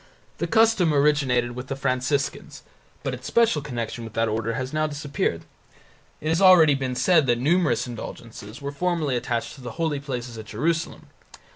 The 0.39 0.47
custom 0.47 0.95
originated 0.95 1.51
with 1.51 1.67
the 1.67 1.75
Franciscans, 1.75 2.63
but 3.03 3.13
its 3.13 3.27
special 3.27 3.61
connection 3.61 4.03
with 4.03 4.13
that 4.13 4.27
order 4.27 4.53
has 4.55 4.73
now 4.73 4.87
disappeared. 4.87 5.43
It 6.19 6.29
has 6.29 6.41
already 6.41 6.73
been 6.73 6.95
said 6.95 7.27
that 7.27 7.37
numerous 7.37 7.85
indulgences 7.85 8.63
were 8.63 8.71
formerly 8.71 9.15
attached 9.15 9.53
to 9.53 9.61
the 9.61 9.73
holy 9.77 9.99
places 9.99 10.39
at 10.39 10.45
Jerusalem. 10.45 11.09